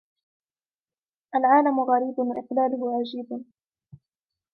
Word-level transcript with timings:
الْعَالِمِ 1.35 1.79
غَرِيبٌ 1.79 2.19
وَإِقْلَالَهُ 2.19 2.99
عَجِيبٌ 2.99 3.45